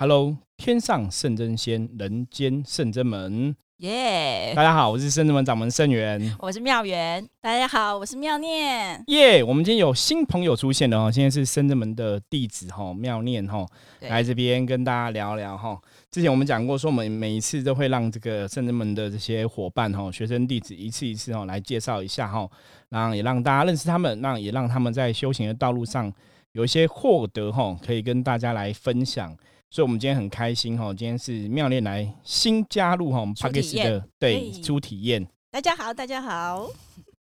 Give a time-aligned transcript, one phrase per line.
[0.00, 3.54] Hello，天上圣真仙，人间圣真门。
[3.80, 4.54] 耶！
[4.56, 6.34] 大家好，我是圣真门掌门圣元。
[6.38, 7.22] 我是妙元。
[7.42, 9.04] 大家好，我是妙念。
[9.08, 9.44] 耶！
[9.44, 13.66] 我们今天有新朋友出现了哦，现在是圣真门的弟子哈，妙念哈，
[14.00, 15.78] 来这边跟大家聊聊哈。
[16.10, 22.48] 之前我们讲过，说我们每一次都会让这个圣真门的这些伙伴哈、学生弟子一次一次哈来介绍一下哈，
[22.88, 26.10] 然后也让大家认识他们，让也让他们在修行的道路上
[26.52, 29.36] 有一些获得哈，可以跟大家来分享。
[29.72, 35.24] 所以，我们今天很开心哈，今天是妙恋来新加入哈我们 p a k i s 的对初体验。
[35.52, 36.68] 大家好，大家好，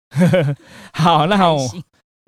[0.94, 1.58] 好，那好，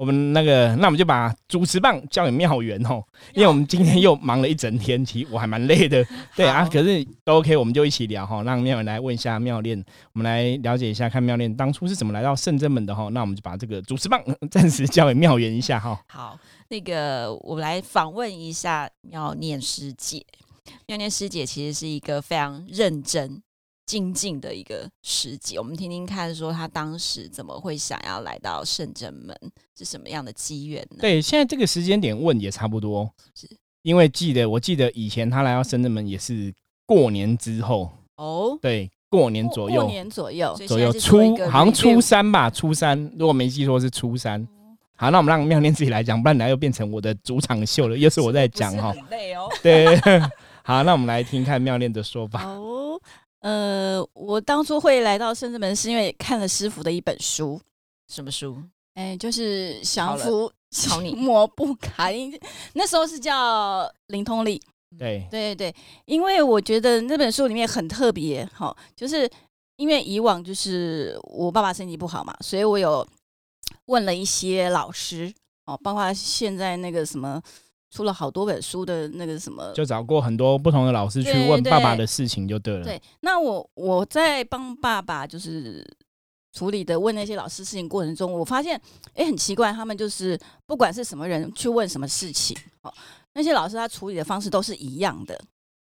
[0.03, 3.01] 我们那个，那我们就把主持棒交给妙元哦，
[3.35, 6.05] 因为我们今天又忙了一整天，其实我还蛮累的。
[6.35, 9.81] 对啊，可是都 OK，我们就一起聊哈，让妙元来问一下妙恋，
[10.13, 13.09] 我们来了解一下，看妙恋当初是怎么来到圣真门的哈。
[13.13, 14.21] 那我们就把这个主持棒
[14.51, 15.97] 暂时交给妙元一下哈。
[16.09, 16.37] 好。
[16.69, 20.27] 那个，我来访问一下妙念师姐。
[20.87, 23.41] 妙念师姐其实是一个非常认真、
[23.93, 25.59] 精进的一个师姐。
[25.59, 29.37] 我们听听看，说他当时怎么会想要来到圣真门，
[29.77, 30.97] 是什么样的机缘呢？
[31.01, 33.47] 对，现在这个时间点问也差不多，是
[33.83, 36.51] 因为记得，我记得以前他来到圣真门也是
[36.87, 44.49] 过年之后哦，对，过年左右，过年左右，左右初好像初三吧，初三，如果没记错是初三。
[44.97, 48.93] 好，那我们让妙念自己来讲，不然等下又变成我的主场秀了，又是我在讲哈。
[48.93, 49.49] 很累哦。
[49.63, 50.01] 对，
[50.65, 52.45] 好，那我们来听看妙念的说法。
[52.45, 53.01] 哦，
[53.43, 57.61] 呃，我当初会来到圣智门，是因为看了师傅的一本书。
[58.09, 58.61] 什么书？
[58.95, 60.53] 哎，就是《降服
[60.89, 62.09] 考你魔不卡》，
[62.75, 64.61] 那时候是叫灵通力。
[64.99, 65.77] 对，对对对，
[66.07, 69.31] 因为我觉得那本书里面很特别，哈，就是
[69.77, 73.07] 因为以往就是我爸爸身体不好嘛，所以我有。
[73.87, 75.33] 问了一些老师
[75.65, 77.41] 哦，包括现在那个什么
[77.93, 82.85] 出了好多本书的那个什么，就找过很多不同的老师去问爸爸的事情就对了。
[82.85, 85.87] 对，那我我在帮爸爸就是
[86.53, 88.81] 处理的问那些老师事情过程中，我发现
[89.15, 92.93] 哎很奇怪，他们就是不管是什么人去问什么事情，哦，
[93.35, 95.39] 那些老师他处理的方式都是一样的。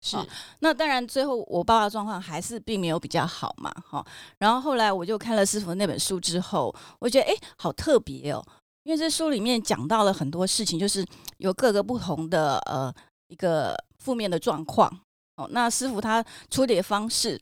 [0.05, 0.17] 是，
[0.59, 4.05] 那当然，最后我爸爸状况还是并没有比较好嘛，哈。
[4.37, 8.45] 然后后来我就看了师傅那本书之后，我觉得哎，好特别哦，
[8.83, 11.05] 因为这书里面讲到了很多事情，就是
[11.37, 12.93] 有各个不同的呃
[13.27, 14.91] 一个负面的状况
[15.37, 15.47] 哦。
[15.51, 17.41] 那师傅他处理的方式，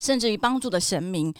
[0.00, 1.32] 甚至于帮助的神明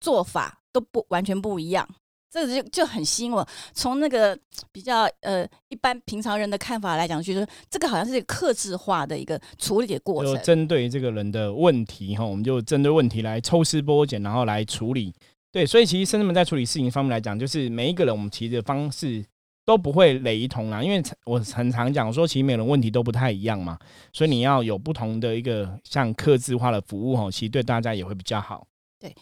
[0.00, 1.88] 做法都不完全不一样。
[2.32, 3.44] 这个就就很吸引我。
[3.74, 4.38] 从那个
[4.70, 10.34] 比较呃一般平常人的看法来讲，就是这个好像是一个克制化的一个处理的过程。
[10.34, 15.12] 就针对这个人的问题哈，我们就针对问题来抽丝剥茧，然后来处理。
[15.52, 19.24] 对，所以其实深圳们在处理事情方面来讲，就是每一个人我们提的方式
[19.64, 20.82] 都不会雷同啦。
[20.82, 23.78] 因为我很常讲说，其实每个人问题都不太一样嘛，
[24.12, 28.66] 所以你要有不同的一个像客制化的服务哦，其实对大家也会比较好。
[28.98, 29.14] 对。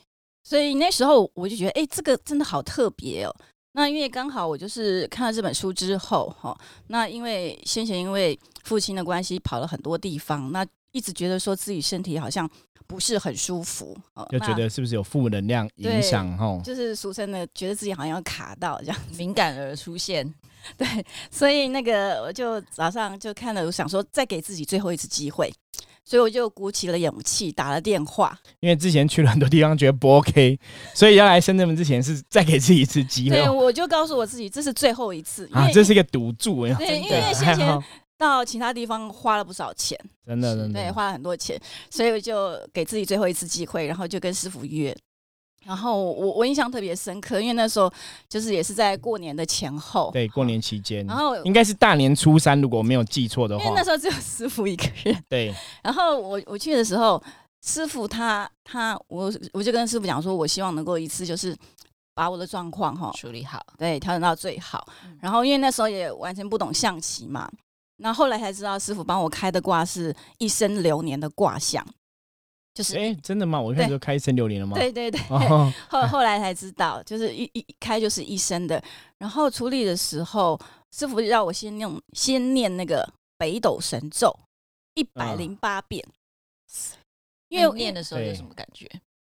[0.44, 3.34] 所以那时候我就觉得，哎，这个真的好特别哦。
[3.78, 6.59] 那因为刚好我就是看了这本书之后，哈，
[6.89, 12.50] 那因为先前因为父亲的关系跑了很多地方，那一直觉得说自己身体好像
[12.88, 13.97] 不是很舒服，
[14.31, 16.37] 就觉得是不是有负能量影响？
[16.37, 20.34] 哈，就是俗称的，觉得自己好像要卡到这样，敏感而出现。
[20.77, 20.87] 对，
[21.31, 25.55] 所以那个我就早上就看了，我想说再给自己最后一次机会。
[26.08, 30.58] 所以我就鼓起了勇气打了电话，因为之前去了很多地方觉得不 OK，
[30.96, 33.36] 所以要来深圳门之前是再给自己一次机会。
[33.36, 36.66] 对，我就告诉我自己这是最后一次啊，这是一个赌注。
[36.78, 37.84] 对，因为先前
[38.16, 41.60] 到其他地方花了不少钱，真的真的，对，花了很多钱，
[41.91, 44.96] 所以我就给自己最后一次机会，然后就跟师傅约。
[45.64, 47.92] 然后我我印象特别深刻，因为那时候
[48.28, 55.54] 就是也是在过年的前后，对，过年期间，然后应该是大年初三，如果没有记错的话，因为那时候只有师傅一个人，对。
[55.82, 57.22] 然后我我去的时候，
[57.62, 61.54] 师傅他他我我就跟师傅讲说，我希望能够一次就是
[62.14, 64.87] 把我的状况哈处理好，对，调整到最好。
[65.20, 67.50] 然后因为那时候也完全不懂象棋嘛，
[67.99, 71.84] 那后来才知道师傅帮我开的卦是一生流年的卦象。
[72.78, 73.60] 就是哎，真的吗？
[73.60, 74.76] 我现在就开一生六年了吗？
[74.78, 75.20] 对对对，
[75.90, 78.80] 后后来才知道，就是一一开就是一生的。
[79.19, 80.56] 然后处理的时候，
[80.92, 83.04] 师傅让我先用先念那个
[83.36, 84.32] 北斗神咒
[84.94, 86.06] 一百零八遍，
[87.48, 88.88] 因为念的时候有什么感觉？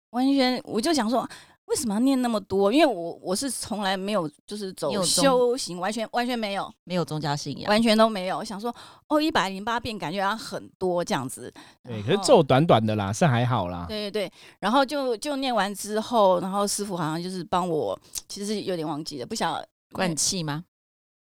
[0.10, 1.30] 完全我就想说。
[1.66, 2.72] 为什么要念那么多？
[2.72, 8.44] 因为我我是从来没有就是走修行，完全完全没有，没有宗教信仰，完全都没有。
[8.44, 8.74] 想说
[9.08, 11.52] 哦，一百零八遍感觉好像很多这样子。
[11.84, 13.86] 对，可是咒短短的啦，是还好啦。
[13.88, 20.64] 对对对，然后就就念完之后，然后师傅好像就是帮我，其实有点忘记了，不晓得灌气吗？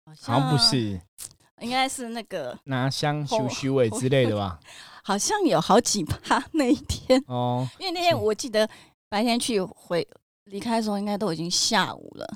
[0.04, 1.00] 好像不是。
[1.60, 4.58] 应该是那个拿香修修尾之类的吧？
[5.04, 8.66] 好像有好几趴 那一天哦，因为那天我记得
[9.10, 10.06] 白天去回
[10.50, 12.26] 离开的时候，应该都已经下午了。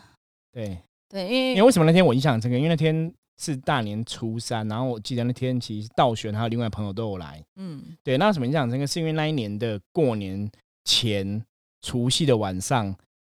[0.52, 0.78] 对
[1.08, 2.56] 对，因为因为为什么那天我印象深刻？
[2.56, 3.12] 因为那天
[3.43, 7.43] 是大年初三，然后我记得那天其实道玄还有另外朋友都有来。
[7.56, 8.87] 嗯，对，那什么印象深刻？
[8.87, 10.50] 是因为那一年的过年
[10.84, 11.44] 前
[11.82, 12.94] 除夕的晚上，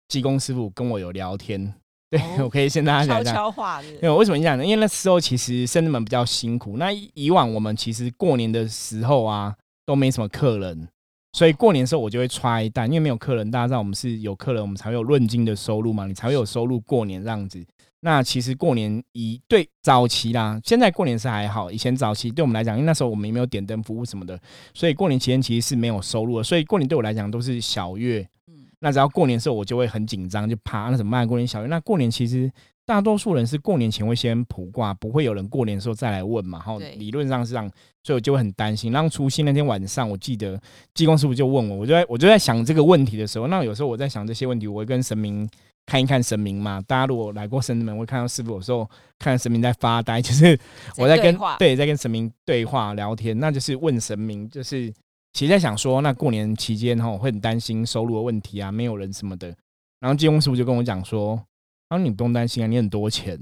[0.07, 1.73] 济公师傅跟我有聊天。
[2.09, 3.81] 对，我可以先大家讲一下。
[3.83, 4.63] 因为为什么你讲呢？
[4.63, 6.77] 因为那时候其实生子们比较辛苦。
[6.77, 9.53] 那以往我们其实过年的时候啊，
[9.85, 10.87] 都没什么客人，
[11.37, 17.63] 所以过年的时候我就会揣一袋，因为没有客人，大家知道我们是有客人，我们才会有论金的收入嘛，你才会有收入过年这样子。
[17.99, 24.39] 那其实过年以对早期啦，现在过年是还好，以前早期对我们来讲，因为那时候我们也没有点灯服务什么的，
[24.73, 26.43] 所以过年期间其实是没有收入的。
[26.43, 28.27] 所以过年对我来讲都是小月。
[28.79, 31.27] 那只要过年的时候，我就会很紧张，就怕那怎么办？
[31.27, 32.51] 过年小月，那过年其实
[32.87, 36.57] 大多数人是过年前会先卜卦，不会有人过年的时候再来问嘛。
[36.59, 37.69] 然后理论上是这样，
[38.03, 38.91] 所以我就会很担心。
[38.91, 40.59] 然后除夕那天晚上，我记得
[40.95, 45.47] 济公师傅就问我，我就在我就在想这个问题的时候，那有时候我在想这些问题，我会跟神明
[45.85, 46.81] 看一看神明嘛。
[46.87, 48.89] 大家如果来过神门，会看到师傅有时候
[49.19, 50.57] 看神明在发呆，就是
[50.97, 54.93] 我在跟 对 在跟神明对话聊天，那就是问神明，就是。
[55.33, 59.53] 其实在想说，那过年期间哈，会很担心收入的问题啊，没有人什么的。
[59.99, 61.39] 然后金庸师傅就跟我讲说
[61.89, 63.39] ：“他说你不用担心啊，你很多钱。”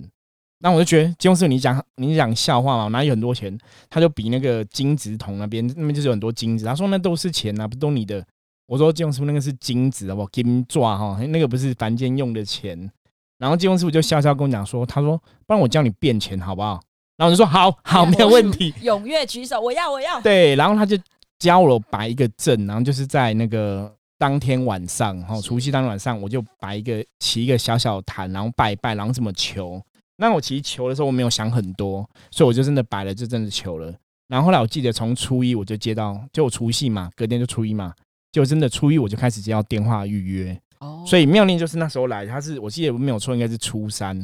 [0.59, 3.57] 那我就觉得金庸师傅你讲你讲笑话嘛，哪有很多钱？
[3.89, 6.65] 他就比那个金子桶那边那边就是有很多金子。
[6.65, 8.25] 他说那都是钱啊，不都你的？
[8.68, 10.30] 我说金庸师傅那个是金子好不好？
[10.31, 12.89] 金抓哈，那个不是凡间用的钱。
[13.38, 16.80] 然后金庸师傅就笑笑跟我讲说：“他说不然我教你变钱好不好？”
[17.18, 20.19] 然后我就说：“好好， 没有问题。”踊跃举手，我要我要。
[20.21, 20.97] 对，然后他就。
[21.38, 29.82] 教我摆一个阵，然后就是在那个当天晚上，哈，除夕当天晚上，我就摆一个起一个小小坛，然后拜一拜，然后怎么求？
[30.18, 33.94] 那我其实求的时候我没有想很多，所以我就真的摆了，就真的求了。
[34.28, 37.94] 然后后来我记得从初一我就接到，就我除夕嘛，隔天就初一嘛，
[38.32, 40.62] 就真的初一我就开始接到电话预约。
[40.80, 44.18] 哦，所以妙念就是那时候来，他是我记得没有错，应该是初三，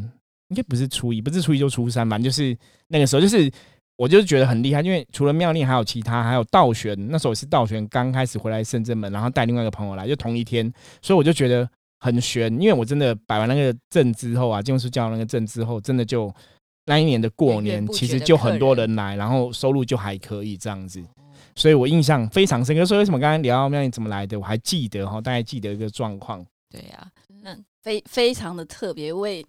[0.48, 2.58] 应该不是初一，不是初一就初三，反正就是
[2.88, 3.52] 那个时候就是。
[3.98, 6.96] 我就是觉得很厉害，因为除了妙丽，还有其他，还有道玄。
[7.10, 10.72] 那时候是道玄刚开始回来深圳门，然后带另外一个朋友来，就同一天，
[11.04, 12.52] 所以我就觉得很悬。
[12.60, 16.34] 因为我真的摆完那个阵之后啊，金师教那个阵之后，真的就
[16.88, 21.00] 那一年的过年，其实就很多人来，然后收入就还可以这样子，
[21.56, 22.84] 所以我印象非常深刻。
[22.84, 26.44] 所以为什么刚刚聊妙丽怎么来的，我还记得哈，大概记得一个状况。
[26.72, 27.08] 对呀，
[27.44, 29.46] 那非非常的特别为。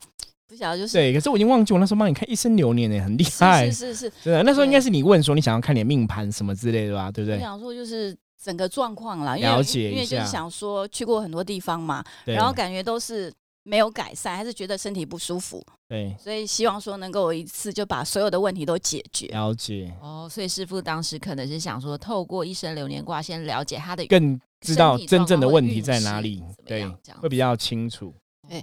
[0.52, 3.70] 不晓得就是对，可是我已经忘记我那时候帮你看一生流年呢，很厉害。
[3.70, 7.37] 是是是， 对，那时候应该是你问说你想要看你的命盘什么之类的吧，对不对？
[7.38, 13.32] 我想说就是整个状况啦，了解因为就是想说去过很多地方嘛，然后感觉都是
[13.62, 15.64] 没有改善，还是觉得身体不舒服。
[15.88, 19.28] 对，所以希望说能够一次就把所有的问题都解决。
[19.28, 26.87] 了解哦，所以师傅当时可能是想说，透过一生流年卦先了解他的，更知道真正的问题在哪里，对，
[27.22, 28.14] 会比较清楚。
[28.46, 28.62] 对。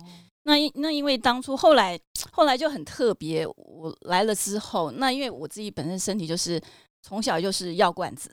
[0.50, 1.98] 那因那因为当初后来
[2.32, 6.60] 后来就很特别，我来了之后，那因为我自己本身身体就是
[7.04, 8.32] 从小就是药罐子，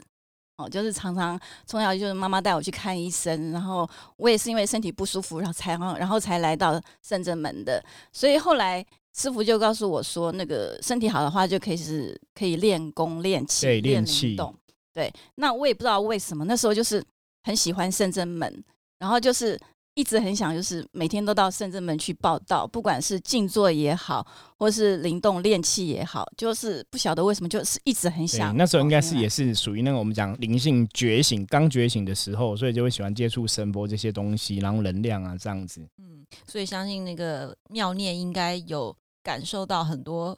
[0.57, 3.87] 哦，就是常常从小就是妈妈带我去看医生，然后
[4.17, 8.83] 我也是因为身体不舒服，然后才然后才来到圣正门的，所以后来
[9.14, 14.55] 师傅就告诉我说，那个身体好的话就可以是可以练功练气练气动，
[14.95, 17.05] 对，那我也不知道为什么那时候就是
[17.43, 18.64] 很喜欢圣正门，
[18.99, 19.61] 然后就是。
[19.97, 24.25] 一直很想，就是每天都到圣正门去报道，不管是静坐也好，
[24.59, 28.55] 或是灵动练气也好，就是不晓得为什么，就是一直很想。
[28.55, 35.81] 那时候应该是也是属于那个我们讲灵性觉醒刚觉醒的时候，所以就会喜欢接触神佛这些东西，然后能量啊这样子。
[35.97, 40.37] 嗯，所以相信那个妙念应该有感受到很多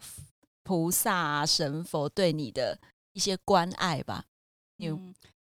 [0.63, 2.79] 菩萨啊神佛对你的
[3.11, 4.23] 一些关爱吧？
[4.77, 4.95] 你要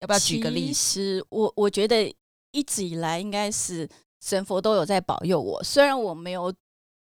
[0.09, 1.25] 不要举个例子？
[1.29, 2.13] 我我觉得
[2.51, 3.89] 一直以来应该是。
[4.21, 6.53] 神佛都有在保佑我，虽然我没有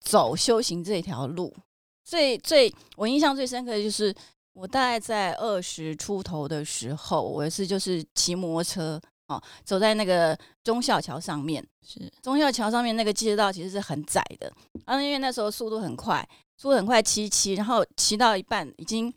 [0.01, 1.55] 走修行这条路，
[2.03, 4.13] 最最我印象最深刻的就是
[4.53, 14.51] 我大概在二十出头的时候，我是就是骑摩托车哦，走在那个忠孝桥上面，是忠孝桥上面那个街道其实是很窄的，
[14.85, 19.11] 啊，因为那时候速度很快，速度很快骑骑，然后骑到一半已经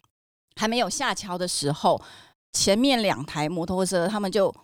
[0.56, 2.00] 还没有下桥的时候，
[2.52, 4.54] 前面两台摩托车他们就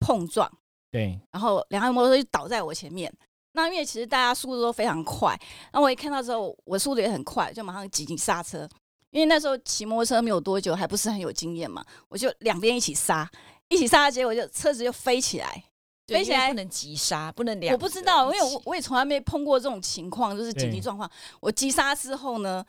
[0.00, 0.50] 碰撞。
[0.94, 3.12] 对，然后两台摩托车就倒在我前面。
[3.54, 5.36] 那因为其实大家速度都非常快，
[5.72, 8.68] 那我一看到之后，我速度也很快，就马上紧急刹车。
[9.10, 13.28] 因为那时候骑摩托车没有多久，还不是很有经验嘛，我就两边一起刹，
[13.70, 15.64] 一起刹，结果就车子就飞起来，
[16.06, 17.72] 飞起来不能急刹，不能两。
[17.72, 21.10] 我不知道，因为我我也从来没碰过这种情况，就是紧急状况。
[21.40, 22.64] 我急刹之后呢，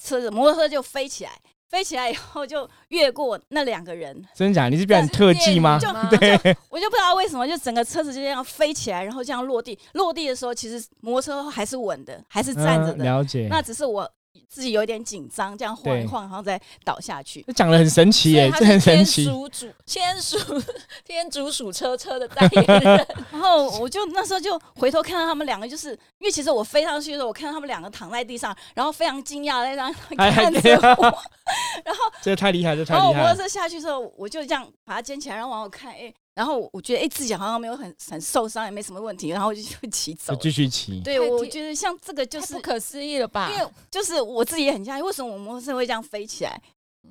[0.00, 4.68] 车子摩托车就飞起来，飞起来以后就越过那两个人，真的假？
[4.68, 5.78] 你是表演特技吗？
[5.78, 6.36] 就对，
[6.68, 9.78] 我就不知道为什么，就整个车子就这样飞起来，然后这样落地。
[9.94, 13.04] 落地的时候，其实摩托车还是稳的，还是站着的。
[13.04, 13.48] 了解。
[13.50, 14.10] 那只是我。
[14.48, 17.44] 自己有点紧张，这样晃一晃，然后再倒下去。
[17.54, 19.24] 讲的很神奇耶，这很神奇。
[19.24, 20.62] 天竺鼠，天 竺
[21.04, 23.06] 天竺鼠车车的代言人。
[23.30, 30.60] 然后我就那时候就回头看到他们两个，就是因为其实我飞上去的时候，我看到他们两个躺在地上，然后非常惊讶在那看着
[30.98, 31.04] 我。
[31.84, 33.06] 然后这个太厉害，这太厉害。
[33.06, 36.12] 然后摩托车下去之后，我就这样把它捡起来，然后往后看，哎。
[36.36, 41.00] 然后我觉得，哎，自己好像没有很很受伤，也没什么问题，然后我就就 骑走，继续骑。
[41.00, 43.50] 对，我觉得像这个就是不可思议了吧？
[43.50, 46.60] 因为就是我自己也很讶异，为什么我摩托车会这样飞起来？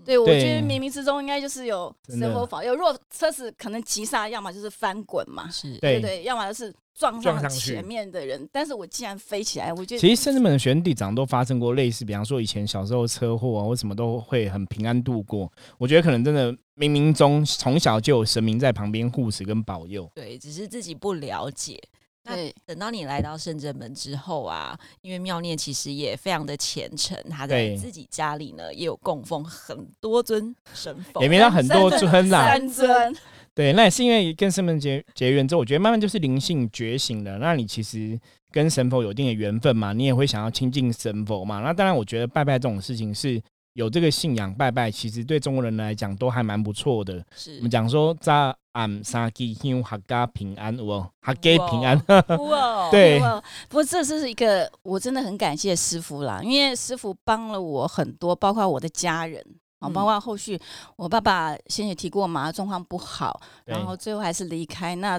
[0.03, 2.75] 对，我觉得冥冥之中应该就是有神佛保佑。
[2.75, 8.47] 如果车子可能急刹，要么就是翻滚嘛，是对对，要么就是撞上前面的人。
[8.51, 15.51] 但是我既然飞起来，我觉得其实甚至们的悬地长都发生过类似，比方说以前小时候车祸啊，或什么都会很平安度过。
[15.77, 20.09] 我觉得可能真的冥冥中从小就有神明在旁边护持跟保佑。
[20.13, 21.81] 对，只是自己不了解。
[22.25, 33.15] 那等到你来到圣正门之后啊，因为妙念其实也非常的虔诚，他在自己家里呢也有供奉很多尊神佛，也没到很多尊啦，三尊。
[33.53, 37.37] 对，那也是因为跟圣门结结缘之后，我觉得慢慢就是灵性觉醒了。
[37.37, 38.19] 那你其实
[38.51, 41.61] 跟神佛有一定的缘分嘛，你也会想要亲近神佛嘛。
[41.61, 43.41] 那当然，我觉得拜拜这种事情是。
[43.75, 47.21] 有这个信仰拜拜，其实对中国人来讲都还蛮不错的。
[47.35, 51.97] 是我们讲说在俺三弟兄，合家平安哦，合家平安。
[52.91, 53.19] 对，
[53.69, 59.41] 不过这是一个我真的很感谢师傅啦，因为师傅帮了我很多，包括我的家人
[59.79, 60.59] 啊，包括后续
[60.97, 64.93] 我爸爸先也提过嘛，状况不好，然后最后还是离开。
[64.95, 65.17] 那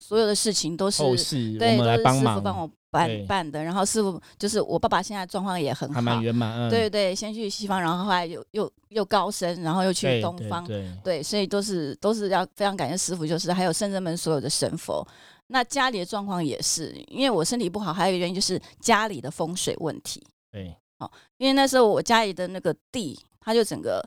[0.00, 1.10] 所有的事情都是我
[1.58, 2.70] 们来帮忙帮我。
[2.96, 6.70] 办办的，然后师傅就是我爸爸，现在状况也很好，还蛮圆满。
[6.70, 10.66] 对对，先去西方，然后后来又又又高升，然后又去东方，
[11.04, 15.06] 对，所以都是都是要非常感谢师傅，就是还有圣人门所有的神佛。
[15.48, 20.26] 那家里的状况也是，因为我身体不好，还有一个原因就是家里的风水问题。
[20.50, 24.02] 对，哦，因为那时候我家里的那个地，它就整个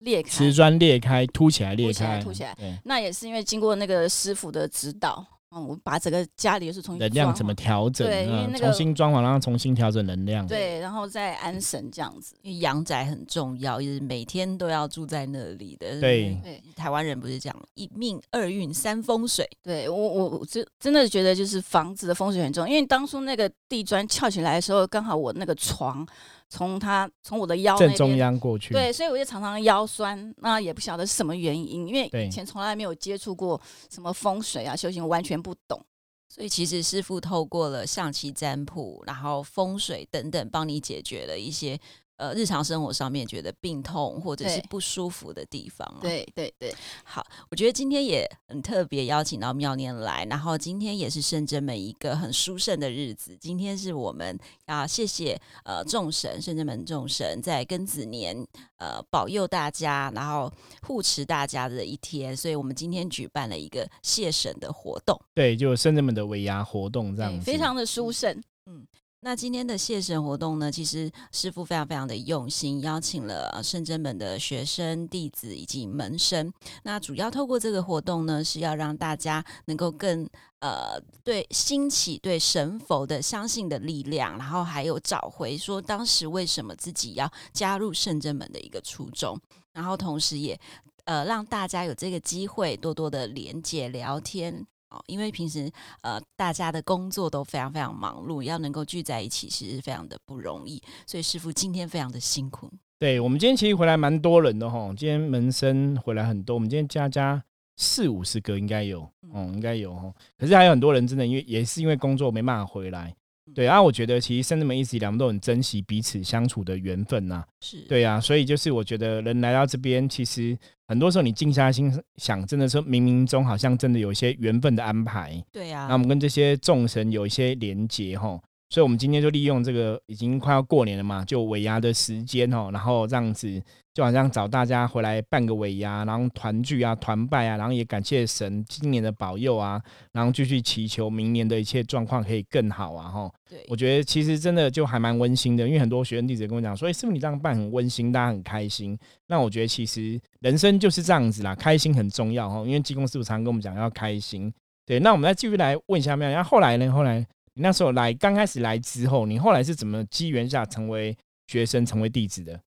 [0.00, 2.56] 裂开，瓷砖裂开，凸起来裂开，凸起来。
[2.84, 5.26] 那也是因为经过那个师傅的指导。
[5.54, 8.06] 嗯，我把整个家里又是重新能量怎么调整？
[8.06, 10.46] 对，因为那个重新装潢，然后重新调整能量。
[10.46, 12.34] 对，然后再安神这样子。
[12.42, 16.00] 因为阳宅很重要，就是每天都要住在那里的。
[16.00, 19.48] 对对，台湾人不是讲一命二运三风水？
[19.62, 26.06] 对我我我真真的觉得就是房子的风水很重要，因为当初那个地砖翘起来的时候，刚好我那个床。
[26.50, 35.84] 从他从我的腰正中央过去，对，所以我就常常腰酸，那也不晓得是什么原因，因为以前从来没有接触过什么风水啊，修行完全不懂，
[36.28, 41.78] 所以其实师傅透过了象棋占卜，然后风水等等，帮你解决了一些。
[42.16, 46.72] 呃，日常生活上面觉得病痛或者是不舒服的地方，对对对。
[47.02, 53.36] 好，我觉得今天也很特别，邀请到妙念来，然后今天也是圣真门一个很殊胜的日子。
[53.40, 60.52] 今天是我们啊谢谢呃众神，圣真门众神在庚子年呃保佑大家，然后
[60.82, 65.20] 护持大家的一天，所以我们今天举办了一个谢神的活动。
[65.34, 68.40] 对，就圣真门的尾牙活动这样子，非常的殊胜。
[68.66, 68.86] 嗯。
[69.24, 70.70] 那今天的谢神活动呢？
[70.70, 76.52] 其实师傅非常非常的用心，邀请了圣真门的学生、弟子以及门生。
[76.82, 80.28] 那主要透过这个活动呢，是要让大家能够更
[80.60, 89.40] 呃对兴起对神佛的相信的力量，然后还有找回说当时为什么自己要加入圣真门的一个初衷，
[89.72, 90.60] 然后同时也
[91.06, 94.66] 呃让大家有这个机会多多的连接聊天。
[95.06, 95.70] 因为平时
[96.02, 100.82] 呃大家的工作都非常非常忙碌，要能够聚在一起，其实非常的不容易。
[101.06, 102.70] 所以师傅今天非常的辛苦。
[102.98, 107.42] 对我们今天其实回来蛮多人的哈，今天门生回来很多，我们今天加加
[107.76, 110.12] 四五十个应该有，嗯，应该有哈。
[110.38, 113.14] 可是还有很多人真的因为也是因为工作没办法回来。
[113.52, 117.44] 对啊，我觉得其实甚至们一直以来，我们都很珍惜彼此相处的缘分呐。
[117.60, 120.56] 是对啊，所以就是我觉得人来到这边，其实
[120.88, 125.42] 很多时候你静下心想，真的是冥冥中好像真的有一些缘分的安排。
[125.52, 128.40] 对啊，那我们跟这些众神有一些连结吼。
[128.70, 133.62] 所以，我们今天就利用这个已经快要过年了嘛，就尾牙的时间哦，然后这样子，
[133.94, 139.80] 就好像找大家回来办个尾牙，然后团聚啊、团拜啊，然后也感谢神今年的保佑啊，
[140.12, 143.32] 然后继续祈求明年的一切状况可以更好啊，哈。
[143.48, 148.98] 对，我觉得其实真的就还蛮温馨的，因为很多学生弟子跟我讲说，哎，师傅你这样办很温馨，大家很开心。
[149.28, 154.52] 那我觉得其实人生就是这样子啦，开心很重要哈，因为济公师傅常跟我们讲要开心。
[154.84, 156.92] 对，那我们再继续来问一下妙，然后后来呢？
[156.92, 157.24] 后来。
[157.56, 162.60] 你那时候来刚开始来之后，你后来是怎么机缘下成为学生成为弟子的？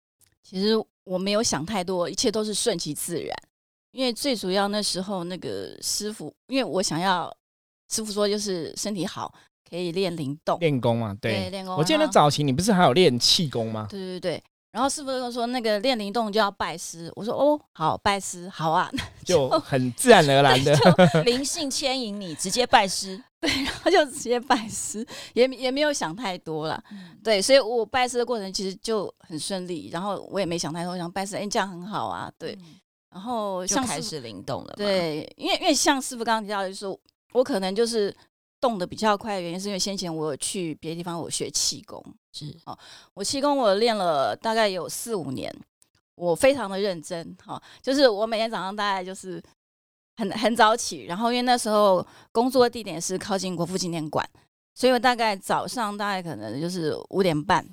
[0.42, 3.36] 其实我没有想太多，一切都是顺其自然。
[3.92, 7.32] 因为最主要那时候那个师傅，因为我想要
[7.88, 9.32] 师傅说就是身体好，
[9.70, 11.16] 可以练灵动、练功嘛。
[11.20, 11.76] 对，练功。
[11.76, 13.86] 我记得早期你不是还有练气功吗？
[13.88, 14.42] 对对对。
[14.74, 18.90] 然后师傅就说那个练灵动就要拜师，我说哦好拜师好啊，
[19.24, 20.76] 就很自然而然的。
[21.22, 26.82] 灵性牵引你直接拜师， 对，然后就直接拜师，也也没有想太多了，
[27.22, 32.58] 对，所以我拜师的过程其实就很顺利，然后我也没想太多，想拜师，哎这样很好啊，对。
[33.10, 34.74] 然后就开始灵动了。
[34.76, 36.98] 对，因为因为像师傅刚刚提到，就是说
[37.32, 38.12] 我可能就是
[38.64, 42.02] 动的比较快的原因，是因为先前我有去别的地方我学气功，
[42.32, 42.78] 是哦，
[43.12, 45.54] 我气功我练了大概有四五年，
[46.14, 49.42] 我非常的认真，哈，就是我每天早上大概就是
[50.16, 54.26] 很很早起，然后因为那时候工作地点是靠近国父纪念馆，
[54.74, 57.68] 所以我大概早上大概可能就是五点半，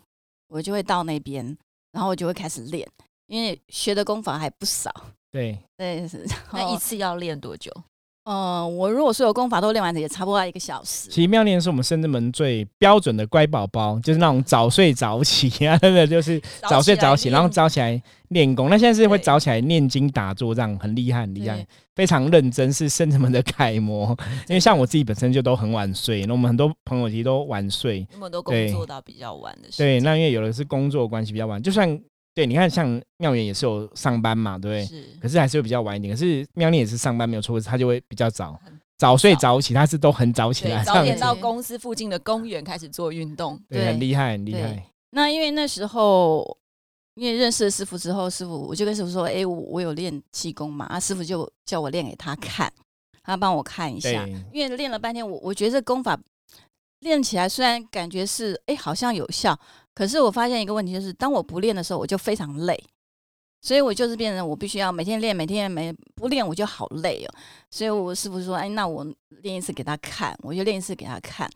[0.50, 1.58] 我就会到那边，
[1.94, 2.86] 然后我就会开始练，
[3.28, 4.94] 因为学的功法还不少。
[5.32, 7.72] 对对是，那一次要练多久？
[8.24, 11.10] 嗯，我如果所有功法都练完，也差不多要一个小时。
[11.10, 18.70] 其实妙念是我们深圳门最标准的乖宝宝，就是那种早睡早起啊， 真的就是早睡早起，然后早起来练功。
[18.70, 24.16] 那现在是会早起来念经打坐，这样很厉害，很厉害，非常认真，是深圳门的楷模。
[24.48, 29.70] 因为像我自己本身就都很晚睡，那我们很多朋友其实都晚睡，那么多工作到比较晚的。
[29.76, 32.00] 对，那因为有的是工作关系比较晚，就算。
[32.34, 34.86] 对，你看，像妙元也是有上班嘛，对不对？
[34.86, 35.18] 是。
[35.22, 36.14] 可是还是会比较晚一点。
[36.14, 38.58] 可是妙念也是上班没有错，他就会比较早，
[38.98, 44.82] 早睡早起，他是都很早起来， 早点到公司附近的公园开始做运动，对，很厉害，很厉害。
[45.12, 46.58] 那因为那时候，
[47.16, 52.72] 因为认识了师傅之后，师傅我就跟师傅说：“哎，我我有练气功嘛。”啊，师傅就叫我练给他看，
[53.24, 54.26] 他帮我看一下。
[54.54, 56.18] 因为练了半天，我我觉得这功法
[57.02, 59.60] 练起来虽然感觉是哎，好像有效。
[59.94, 62.82] 可是我发现一个问题，就是当我不练的时候，我就非常累，
[63.62, 67.34] 所以我就是变成我必须要每天练，每天没不练我就好累哦。
[67.70, 69.06] 所以我师傅说：“哎，那我
[69.42, 71.50] 练一次给他看。”我就练一次给他看。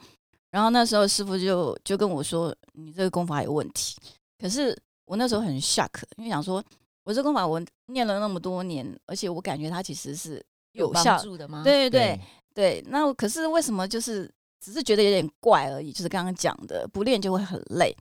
[0.52, 3.96] 然后那时候师傅就就跟我说：“你这个功法有问题。”
[4.40, 6.64] 可是我那时候很 shock，因为想说，
[7.04, 11.64] 我这功法我练了那么多年，而且我感觉它其实是有效的吗？
[11.64, 12.20] 对对对
[12.54, 12.84] 对。
[12.88, 15.92] 那可是为什么就是只是觉得有点怪而已？
[15.92, 17.96] 就是刚刚讲的，不练就会很累。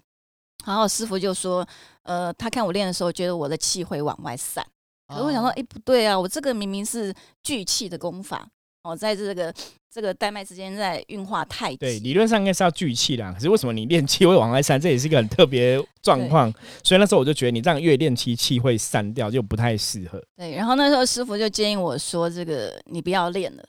[0.64, 1.66] 然后师傅就说
[2.04, 4.64] ：“呃，他看我练的时候，觉得我的气会往外散。
[5.06, 8.48] 可是我想说，哎，不对啊，我这个明明是聚气的功法
[8.82, 9.54] 哦，在这个
[9.92, 11.76] 这个带脉之间在运化太极。
[11.76, 13.32] 对，理论上应该是要聚气的。
[13.34, 14.80] 可是为什么你练气会往外散？
[14.80, 16.50] 这也是一个很特别 状况。
[16.82, 20.22] 所以那时候我就觉得，你这样越练气，气会散掉，就不太适合。
[20.36, 23.62] 对，然后那时候师傅就建议我说：这个你不要练了。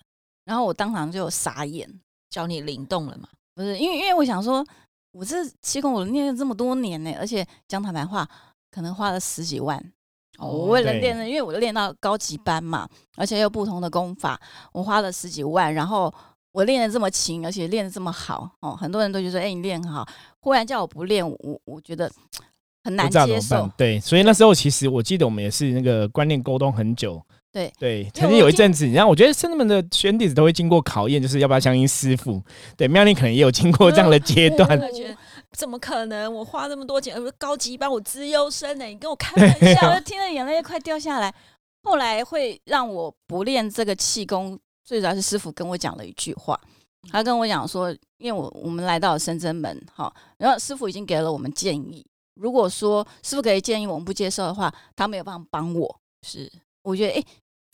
[0.46, 1.90] 然后我当场就傻眼，
[2.30, 3.28] 教你灵动了嘛？
[3.54, 4.66] 不是，因为因为我想说。”
[5.16, 8.28] 我这气功我练了这么多年呢，而且讲坦白话，
[8.70, 9.78] 可能花了十几万。
[10.38, 14.38] 哦我为了练，因为我练到高级班嘛，而且有不同的功法，
[14.74, 15.74] 我花了十几万。
[15.74, 16.14] 然后
[16.52, 20.06] 我练的这么勤，而且练的这么好哦，很多人都觉得哎，你练很好。
[20.42, 22.12] 忽然叫我不练，我我觉得
[22.84, 23.72] 很难接受。
[23.78, 27.26] 对，所以那时候其实我记得我们也是那个观念沟通很久。
[27.56, 32.44] 对对，曾经有一阵子，然后我觉得圣人们的选弟子都会经过考验，就是要不要相信师傅。
[32.76, 34.78] 对，妙丽可能也有经过这样的阶 段。
[35.54, 36.34] 怎么可能？
[36.34, 38.84] 我花那么多钱，高级班，我资优生呢？
[38.84, 41.34] 你跟我开玩 笑，我听了眼泪快掉下来。
[41.82, 46.60] 后来会让我不练这个气功，最主要是师傅跟我讲了一句话，
[47.10, 56.02] 他跟我讲说，因为我我们来到深圳门，哈，然后师傅已经给了我们建议，如果说师傅给建议我们不接受的话，他没有办法帮我。
[56.22, 56.52] 是，
[56.84, 57.24] 我觉得哎。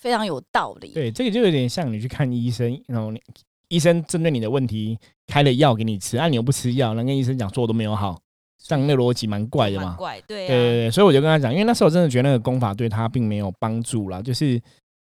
[0.01, 0.89] 非常有道理。
[0.89, 3.13] 对，这个就有点像你去看医生，然后
[3.67, 8.19] 医生针对你的问题开了药给你吃，啊，你又不吃药，那跟医生讲说我都没有好，
[8.57, 9.93] 这样那逻辑蛮怪的嘛。
[9.95, 10.47] 怪，对。
[10.47, 14.59] 对对对，所以我就跟他讲，因为那时候真的觉得那个功法对他并没有帮助啦，就是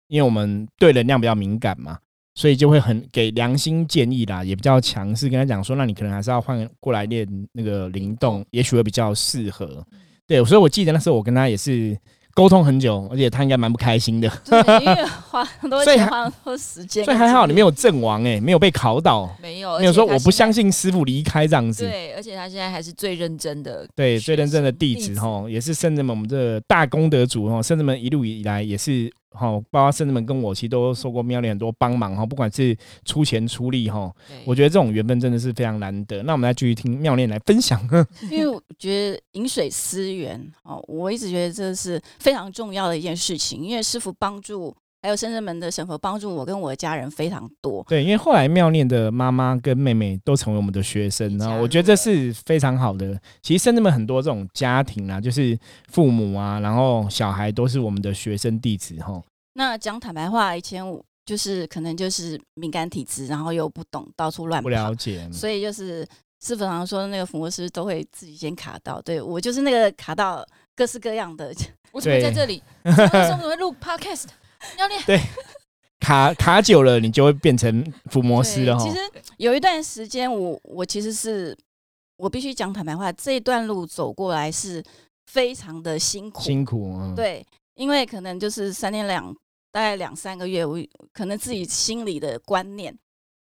[0.08, 2.00] 因为我们对能量比较敏感嘛，
[2.36, 9.86] 所以就会很给良心建议啦，也比较强势跟他讲说，那你可能还是要换过来练那个灵动，也许会比较适合。
[10.26, 11.98] 对，所以我记得那时候我跟他也是。
[12.36, 14.30] 沟通很久，而且他应该蛮不开心的。
[14.44, 17.04] 对，因为花很多钱， 花很多时间。
[17.06, 19.34] 所以还好你没有阵亡哎，没有被考倒。
[19.42, 21.86] 没有，没有说我不相信师傅离开这样子。
[21.86, 23.88] 对，而且他现在还是最认真的。
[23.96, 29.12] 对，最认真的弟子哈，也是圣人们我们这大功德主哈，圣人们一路以来也是。
[29.36, 34.12] 好，包括甚至们跟我其实都受过庙里很多帮忙哈，不管是出钱出力哈，
[34.46, 36.24] 我觉得这种缘分真的是非常难得。
[36.24, 37.80] 那我们来继续听妙念来分享。
[38.32, 43.62] 因为我觉得饮水思源哦，我一直觉得这是非常重要的一件事情。
[43.62, 47.86] 因为师傅帮助还有圣人门的神佛帮助我跟我的家人非常多。
[47.88, 53.16] 对，因为后来妙念的妈妈跟妹妹都成为我们的学生，然后我觉得这是非常好的。
[53.44, 55.56] 其实圣人门很多这种家庭啊，就是
[55.92, 59.22] 父母啊，然后小孩都是我们的学生弟子哈。
[59.54, 66.04] 那讲坦白话，以前我就是可能就是敏感体质，然后又不懂，到处乱跑不了解，所以就是
[66.44, 70.44] 师傅常说那个抚摩师都会自己先卡到，对我就是那个卡到
[70.76, 71.54] 各式各样的。
[71.92, 72.62] 我怎么在这里？
[72.84, 74.26] 为什么会录 podcast？
[74.78, 75.20] 要练对
[76.00, 78.78] 卡卡久了，你就会变成伏魔师了。
[78.80, 78.98] 其实
[79.38, 81.58] 有一段时间，我我其实是
[82.18, 84.84] 我必须讲坦白话，这一段路走过来是
[85.28, 87.14] 非常的辛苦，辛苦。
[87.16, 89.36] 对，因为可能就是三天两。
[89.72, 90.80] 大概两三个月，我
[91.12, 92.98] 可能自己心里的观念，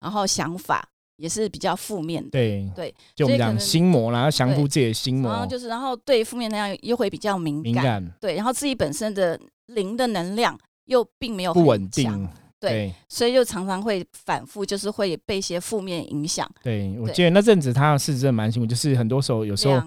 [0.00, 0.82] 然后想法
[1.16, 2.30] 也是比较负面的。
[2.30, 5.30] 对对，就我们讲心魔然后降服自己的心魔。
[5.30, 8.10] 然后就是，然后对负面能量又会比较敏感。
[8.22, 12.28] 对，然后自己本身的灵的能量又并没有不稳定。
[12.60, 16.50] 对，所以就常常会反复，就是会被一些负面影响。
[16.62, 19.82] 对，我记得那阵子他是真的蛮辛苦，就是很多时候有时候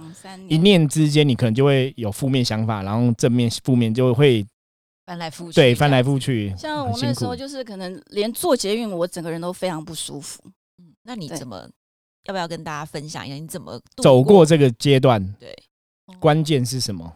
[0.48, 4.46] 一念之间，你可能就会有负面想法，然后正面负面就会。
[5.08, 6.54] 翻来覆去，对，翻来覆去。
[6.58, 10.44] 像我那时候，就是可能连坐捷运，我整个人都非常不舒服。
[10.80, 11.66] 嗯，那你怎么？
[12.26, 15.26] 要不要跟大家分享一下你怎么走过这个阶段？
[15.40, 15.58] 对，
[16.20, 17.10] 关键是什么？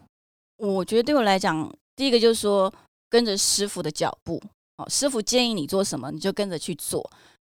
[0.56, 2.74] 我觉得对我来讲，第一个就是说
[3.12, 4.41] 跟着师傅的脚步。
[4.78, 7.08] 哦，师傅建议你做什么，你就跟着去做。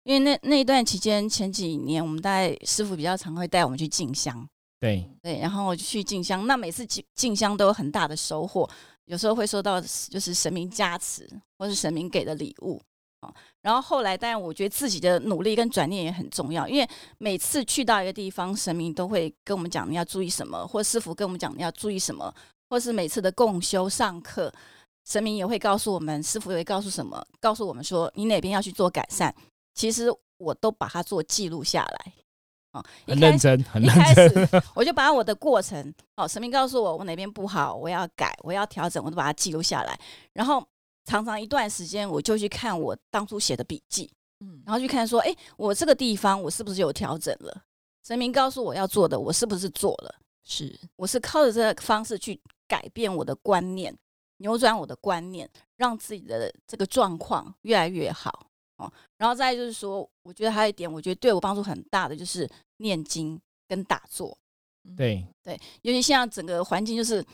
[0.04, 4.48] 因为那那一段期间，前几年我们大概师傅比较常会带我们去进香。
[4.80, 8.70] 对对，然后去进香，那每次进进香都有很大的收获。
[9.06, 12.80] 有时候会收到就是神明加持，或是神明给的礼物
[13.22, 13.34] 啊。
[13.62, 16.88] 然后后来，当然我觉得自己的努力跟转念也很重要，因为
[17.18, 22.32] 每次去到一个地方，神明都会跟我们讲你要注意什么，或师傅跟我们讲你要注意什么，
[22.70, 24.54] 或是每次的共修上课，
[25.06, 29.34] 神明也会告诉我们，师傅也会告诉什么，告诉我们说你哪边要去做改善。
[29.74, 32.14] 其实我都把它做记录下来。
[33.08, 34.62] 很认真，很认真。
[34.74, 39.98] 我就把我的过程，哦，神明告诉我我哪边不好，我要改，我要调整，我都把它记录下来。
[40.34, 40.62] 然后
[41.06, 47.64] 常常一段时间，我就去看我当初写的笔记，嗯，然后去看说，哎，我这个地方我是不是有调整了？
[48.06, 50.14] 神明告诉我要做的，我是不是做了？
[50.44, 52.38] 是，我是靠着这个方式去
[52.68, 53.98] 改变我的观念，
[54.38, 58.48] 扭转我的观念，让自己的这个状况越来越好。
[58.78, 64.38] 哦，然后再就是说，我觉得还有一点，我觉得对我帮助很大的就是念经跟打坐。
[64.98, 67.26] 对对，尤其现在整个环境就是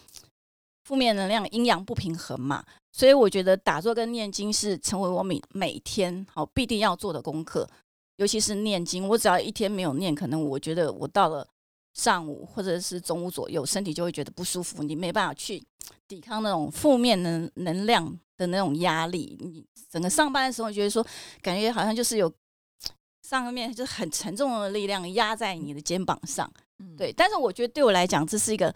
[0.84, 7.68] 负面能量、阴阳不平衡嘛，所以我觉得打坐跟念经是成为我每每天好必定要做的功课。
[8.18, 11.48] 尤其是念经，我只要一天没有念，可能我觉得我到了
[11.94, 15.64] 上午或者是中午左右，身体就会觉得不舒服，你没办法去
[16.08, 18.20] 抵抗那种负面能能量。
[18.38, 21.06] 的那种压力，你整个上班的时候觉得说，
[21.44, 22.34] 感觉好像就是有
[23.22, 26.52] 上面就很沉重的力量压在你的肩膀上，
[26.98, 27.14] 对。
[27.14, 28.74] 但是我觉得对我来讲，这是一个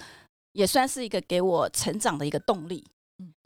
[0.52, 2.86] 也算是一个给我成长的一个动力，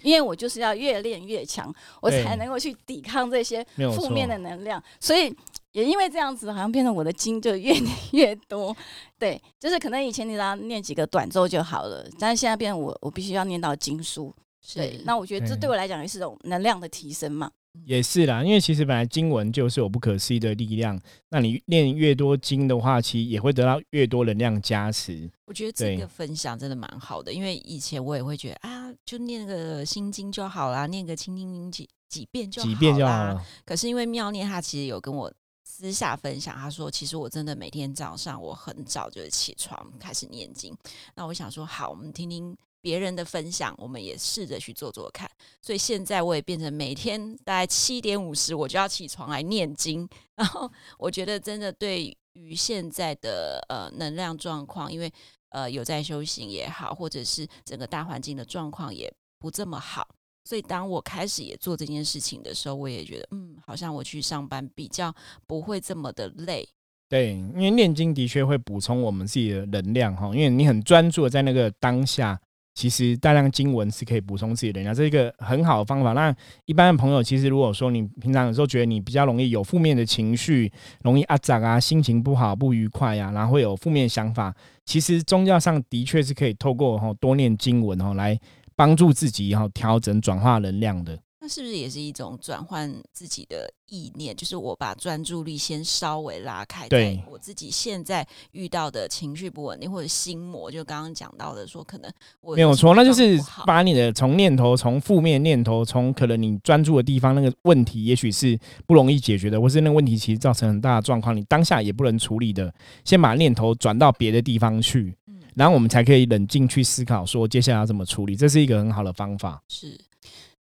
[0.03, 4.83] 因为我就是要越练越强，我才能够去抵抗这些负面的能量。
[4.99, 5.33] 所以
[5.71, 8.75] 也因为这样子，好像变成我的经就越念 越多。
[9.17, 14.33] 对，就是可能以前你让念几个短咒就好了，但是现在变成我我必须要念到经书。
[14.73, 17.49] 对，那我觉得这对我来讲也是种能量的提升嘛。
[17.85, 25.29] 也是啦，因为其实本来经文就是有不可思议的力量，那你念越多经的话，其实也会得到越多能量加持。
[25.45, 33.45] 我觉得这个分享真的蛮好的，因为以前我也会觉得啊，就念个心经就好啦，念个清净经几几遍就几遍就好了。
[33.63, 35.31] 可是因为妙念他其实有跟我
[35.79, 40.77] 私下分享，他说其实我真的每天早上我很早就起床开始念经。
[41.15, 42.57] 那我想说，好，我们听听。
[42.81, 45.29] 别人的分享，我们也试着去做做看。
[45.61, 50.07] 所以现在我也变成每天大概七点五十，我就要起床来念经。
[50.35, 55.11] 然后我觉得真的对于现在的呃能量状况，因为
[55.49, 60.07] 呃有在修行也好，或者是整个大环境的状况也不这么好，
[60.49, 65.13] 所以当我开始也做这件事情的时候，我也觉得嗯，好像我去上班比较
[65.45, 66.67] 不会这么的累。
[67.07, 72.39] 对，因为念经的确会补充我们自己的能量哈，因为你很专注的在那个当下。
[72.75, 76.13] 其实大量经文是可以补充自己的能量，这是一个很好的方法。
[76.13, 76.33] 那
[76.65, 80.71] 一般的朋友，其实如果说你平常有时候觉得你比较容易有负面的情绪，
[81.03, 88.39] 容易阿长啊，心情不好、不愉快呀，然后会有负面想法，其实宗教上的确是可以透过哈多念经文哈来
[88.79, 91.19] 帮助自己哈调整转化能量的。
[91.41, 94.35] 那是不是也是一种转换自己的意念？
[94.35, 102.11] 就是我把专注力先稍微拉开，对我自己现在遇到的情绪不稳定或者心魔，就刚刚讲到的说，可能
[102.41, 112.73] 我没有错，那就是把你的从念头、从负面念头、从可能你专注的地方那个问题，也许是不容易解决的，或是那个问题其实造成很大的状况，你当下也不能处理的，
[113.05, 115.15] 先把念头转到别的地方去，嗯
[115.59, 119.61] 然后我们才可以冷静去思考，说接下来要怎么处理，这是一个很好的方法。
[119.67, 119.99] 是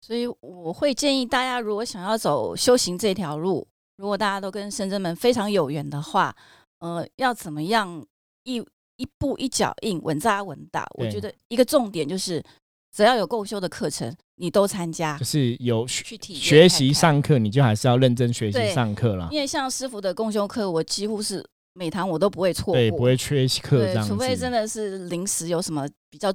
[0.01, 6.35] 所以我会建议大家，如果想要走修行这条路，如果大家都跟深圳门非常有缘的话，
[6.79, 8.03] 呃，要怎么样
[8.43, 8.57] 一
[8.95, 10.87] 一步一脚印，稳扎稳打？
[10.95, 12.43] 我对觉得一个重点就是，
[12.91, 15.23] 只要有共修的课程，你都参加就。
[15.23, 19.27] 是有学去体验学习上课，你就还是要认真学习上课啦。
[19.29, 24.09] 因为像师傅的共修课，我几乎是每堂我都不会错过，对，不会缺课这对，样子。
[24.09, 26.33] 除非真的是临时有什么比较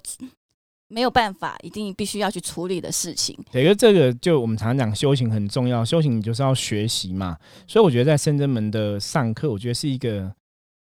[0.88, 3.36] 没有办法，一定必须要去处理的事情。
[3.50, 10.30] 对，因为这个就我们常常讲修行很重要，修行你就是要学习嘛，所以我觉得在深圳门的上课，我觉得是一个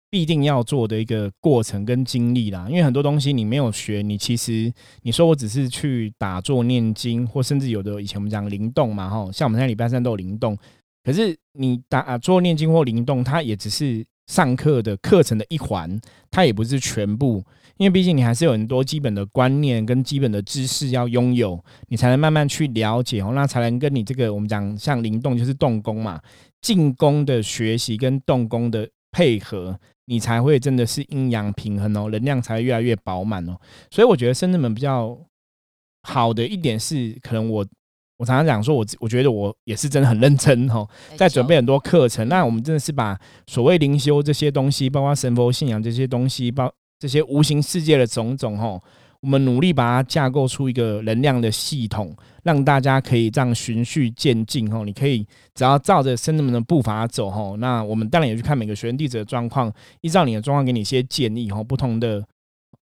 [0.09, 2.67] 必定要做的一个过程跟经历啦。
[2.69, 4.71] 因为很多东西你没有学，你其实
[5.01, 10.57] 你说我只是去打坐念经，或甚至有的以前我们讲灵动嘛，哈，像我们现在礼拜三都有灵动，
[11.05, 17.43] 可是你打坐念经或灵动，它也只是上课的课程的一环，它也不是全部。
[17.77, 26.21] 因为毕竟你还是有很多基本的观念跟基本的知识要拥有，你才能慢慢去了解哦，那才能跟你这个我们讲像灵动就是动功嘛，
[26.61, 33.57] 进攻的学习跟动功的配合，你才会真的是阴阳平衡哦，能量才会越来越饱满哦。
[33.89, 35.17] 所以我觉得深圳门比较
[36.03, 37.65] 好的一点是，可能我
[38.21, 42.27] 我常常讲说我我觉得我也是真的很认真哦，在准备很多课程。
[42.27, 48.79] 那我们真的是把所谓灵修这些东西，包括神佛信仰这些东西，包这些无形世界的种种吼，
[49.21, 54.85] 我们努力把它架构出一个能量的系统，让大家可以这样循序渐进吼。
[54.85, 62.23] 你可以只要照着圣人们的步伐走吼，那我们当然也去看每个学员弟子的状况，依照你的状况给你一些建议吼，不同的。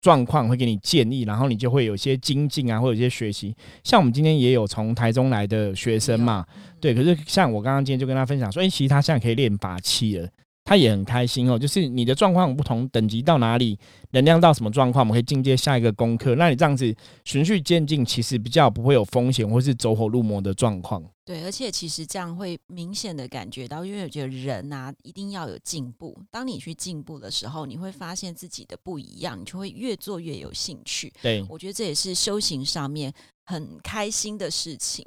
[0.01, 3.55] 状况会给你建议，然后你就会有一些精进啊，或有一些学习。
[3.83, 6.45] 像我们今天也有从台中来的学生嘛，
[6.79, 10.29] 对，可是像我刚刚今天就跟他分享说，哎、其实他现在可以练法器了，
[10.69, 11.57] 他也很开心哦。
[11.57, 13.77] 就是你的状况不同，等级到哪里，
[14.11, 16.35] 能量到什么状况，我们可以进阶下一个功课。
[16.35, 21.03] 那你这样子循序渐进，其实比较不会有风险或是走火入魔的状况。
[21.25, 26.15] 对，而且其实这样会明显的感觉到，因为我觉得人啊一定要有进步。
[26.29, 31.11] 当你去进步的时候，你会发现自己的不一样，你就会越做越有兴趣。
[31.21, 33.11] 对，我觉得这也是修行上面
[33.45, 35.05] 很开心的事情。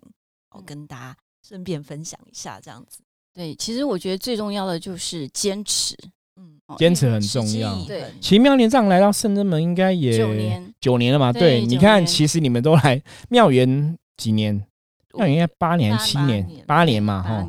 [0.50, 3.00] 我、嗯跟大家顺便分享一下，这样子，
[3.34, 5.96] 对，其实我觉得最重要的就是坚持，
[6.36, 7.74] 嗯，哦坚持很重要。
[7.84, 11.32] 对奇妙年这样来到圣真门，应该也九年九年了嘛？
[11.32, 14.54] 对对，你看，其实你们都来妙园几年？
[15.14, 17.46] 妙园应该八年、七年年、八年嘛，哈。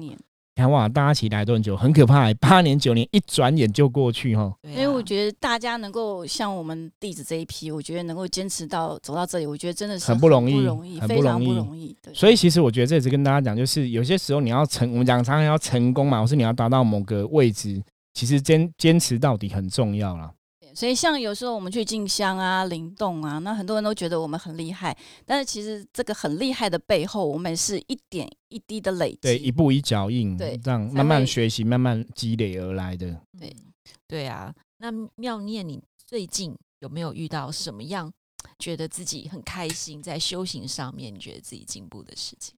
[0.55, 4.53] 你看哇，大家起来都很久，很可怕、欸，八年九年一转眼就过去哈。
[4.71, 11.95] 所以我觉得大家能够像我们弟子这一批，我觉得能够坚持到走到这里，我觉得真的是很不容易不容易，很不非常容易不容易。
[12.13, 17.81] 所以其实我觉得这也是跟大家讲，就是有些时候你要成，我们讲常常要成功嘛，或是你要达到某个位置，
[18.13, 20.31] 其实坚坚持到底很重要啦。
[20.73, 29.19] 所以像有时候我们去静香啊、灵动啊，那很多人都觉得我们很厉害，但是其实这个很厉害的背后，我们是一点一滴的累积。
[29.21, 33.21] 对，一步一脚印，对这样慢慢学习，慢慢积累而来的。
[33.39, 33.73] 对嗯
[34.07, 34.53] 对啊。
[34.77, 38.11] 那妙念，你最近有没有遇到什么样
[38.59, 42.55] 觉得自己很开心在修行上面，你觉得自己进步的事情？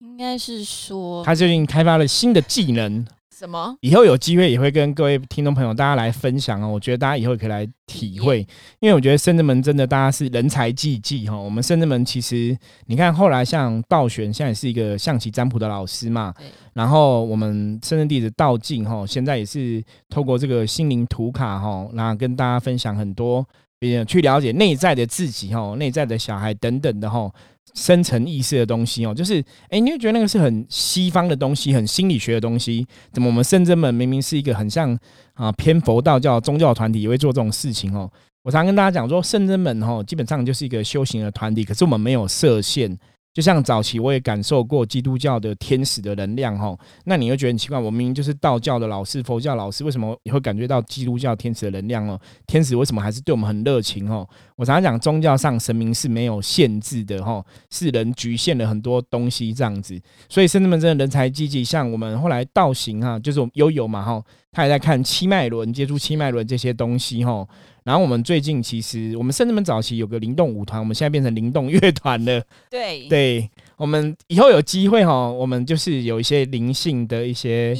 [0.00, 3.04] 应该是说，他最近开发了新的技能，
[3.36, 3.76] 什么？
[3.82, 6.68] 以后有机会也会跟各位听众朋友大家来分享哦。
[6.68, 8.40] 我觉得大家以后也可以来体会，
[8.80, 11.36] 因为我觉得深圳门真的大家是人才济济哈。
[11.36, 16.34] 我们深圳门其实你看后来像道玄现在也是一个象棋占卜的老师嘛，
[16.72, 23.46] 然后我们深圳弟子道静哈，现在也是透过这个心灵图卡哈，然后跟大家分享很多，
[23.80, 27.30] 呃，去了解内在的自己哈，内在的小孩等等的哈。
[27.74, 32.86] 深层意识的东西哦，就是哎，你会觉得那个是很西方的东西，很心理学的东西。
[33.12, 34.98] 怎么我们圣真门明明是一个很像
[35.34, 38.10] 啊偏佛道教宗教团体，也会做这种事情哦？
[38.42, 42.96] 我常跟大家讲说，圣真门哈基本上就是一个修行的团体，可是我们没有设限。
[43.38, 52.20] 就像早期我也感受过基督教的天使的能量哈，那你会觉得很奇怪，我明明就是道教的老师、佛教老师，为什么也会感觉到基督教天使的能量哦？
[52.48, 54.28] 天使为什么还是对我们很热情哦？
[54.56, 59.96] 我常常讲，宗教上神明是没有限制的哈，是人局限了很多东西这样子，
[60.28, 61.62] 所以圣人们真的人才济济。
[61.62, 64.20] 像我们后来道行哈，就是我们悠悠嘛哈，
[64.50, 67.46] 他也在看七脉轮，接触七脉轮这些东西哈。
[67.88, 72.44] 然后我们最近其实我们甚至们早期有个灵动舞团，我们现在变成灵动乐团了。
[72.68, 77.74] 对，对我们以后有机会哈，我们就是有一些灵性的一些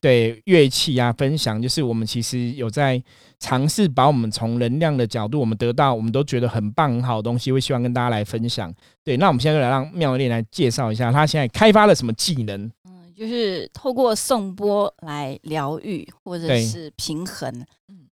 [0.00, 3.02] 对乐器啊分享，就是我们其实有在
[3.38, 8.72] 尝试把我们从能量的角度，我们得到我们都觉得很棒很好的东西，会希望跟大家来分享。
[9.04, 12.72] 对，那我们现在就来让妙丽来介绍一下，她现在开发了什么技能。
[13.14, 17.52] 就是透过送波来疗愈，或者是平衡，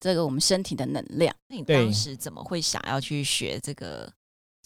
[0.04, 1.34] 这个我们身体的能量。
[1.48, 4.12] 那你当时怎么会想要去学这个？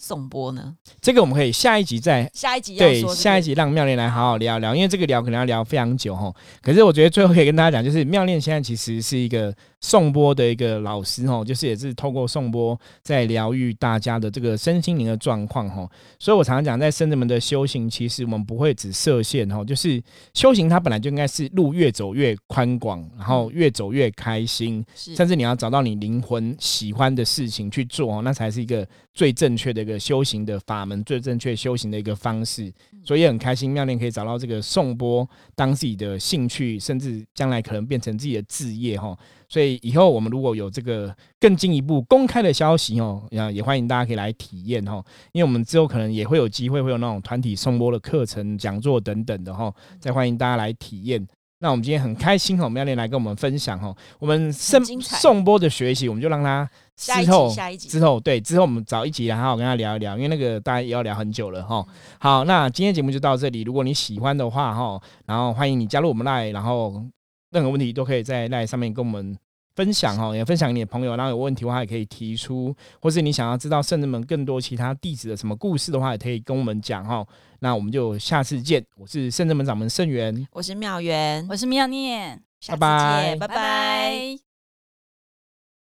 [0.00, 0.76] 送波呢？
[1.00, 6.32] 这个我们可以下一集再下一集要对下一集让妙莲来好好聊聊，因为这个聊可能要聊非常久哈。
[6.62, 15.84] 可是我觉得最后可以跟大家讲，就是妙莲现在其实是一个送波的一个老师哈，就是也是透过送波在疗愈大家的这个身心灵的状况哈。
[16.20, 20.00] 所以我常常讲，在圣人们的修行，其实我们不会只设限哈，就是
[20.32, 29.87] 修行它本来就应该是路越走越宽广，然后越走越开心，甚至你要找到你灵魂喜欢的事情去做哦，那才是一个最正确的。
[29.87, 32.72] 个修行的法门最正确修行的一个方式，
[33.04, 35.24] 所以也很开心妙念可以找到这个颂钵
[35.54, 39.16] 当自己的兴趣，甚至将来可能变成自己的置业哈。
[39.48, 45.00] 所以以后我们如果有这个更进一步公开的消息哦，也也欢迎大家可以来体验哈。
[45.30, 51.24] 因为我们之后可能也会有机会会有那种团体颂钵的课程、讲座等等的哈，再欢迎大家来体验。
[51.60, 56.68] 那我们今天很开心哈，妙莲来跟我们分享哈，我们颂颂钵的学习，我们就让他。
[56.98, 61.86] 之后，下一集之后，对，之后我们找一集来好好跟他聊一聊，因为那个大家也要聊很久了哈。
[62.18, 63.62] 好，那今天节目就到这里。
[63.62, 67.04] 如果你喜欢的话哈，然后欢迎你加入我们赖，然后
[67.52, 69.38] 任何问题都可以在赖上面跟我们
[69.78, 71.14] 分享哈，也分享给你的朋友。
[71.14, 77.24] 然后有问题的话也可以提出，或是你想要知道圣人们更多其他弟子的什么故事的话，也可以跟我们讲哈。
[77.60, 78.84] 那我们就下次见。
[78.96, 84.47] 我是圣人门掌门圣元，我是妙元，我是妙念，拜拜，拜拜。